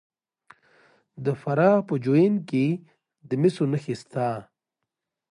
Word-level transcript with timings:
د 1.25 1.27
فراه 1.41 1.79
په 1.87 1.95
جوین 2.03 2.35
کې 2.49 2.65
د 3.29 3.31
مسو 3.41 3.63
نښې 3.71 3.95
شته. 4.01 4.27